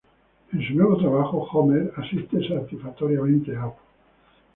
[0.51, 3.79] En su nuevo trabajo, Homer asiste satisfactoriamente a Apu.